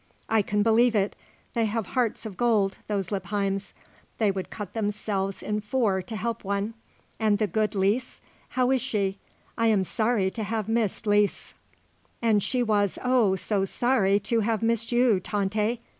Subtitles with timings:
[0.29, 1.15] "I can believe it.
[1.53, 3.71] They have hearts of gold, those Lippheims.
[4.17, 6.73] They would cut themselves in four to help one.
[7.19, 8.19] And the good Lise?
[8.49, 9.19] How is she?
[9.59, 11.53] I am sorry to have missed Lise."
[12.19, 15.79] "And she was, oh, so sorry to have missed you, Tante.